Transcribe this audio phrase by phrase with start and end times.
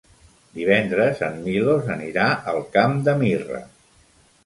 [0.59, 3.65] Divendres en Milos anirà al Camp de Mirra.